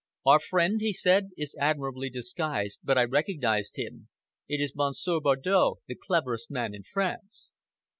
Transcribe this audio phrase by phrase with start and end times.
[0.25, 4.09] "Our friend," he said, "is admirably disguised, but I recognized him.
[4.47, 7.53] It is Monsieur Bardow, the cleverest man in France."